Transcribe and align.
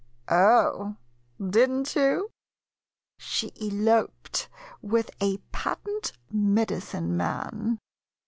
Oh, 0.29 0.95
did 1.39 1.69
n't 1.69 1.95
you? 1.95 2.31
She 3.19 3.51
eloped 3.61 4.49
with 4.81 5.11
a 5.21 5.37
patent 5.51 6.13
medicine 6.31 7.15
man. 7.15 7.77